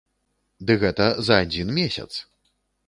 [0.69, 2.11] Ды гэта за адзін месяц.